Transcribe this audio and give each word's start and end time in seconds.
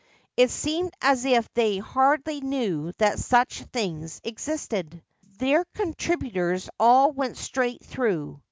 It 0.35 0.49
seemed 0.49 0.95
as 0.99 1.25
if 1.25 1.47
they 1.53 1.77
hardly 1.77 2.41
knew 2.41 2.91
that 2.97 3.19
such 3.19 3.61
things 3.65 4.19
existed. 4.23 5.03
Their 5.37 5.63
contributors 5.75 6.71
all 6.79 7.11
went 7.11 7.37
straight 7.37 7.85
through. 7.85 8.39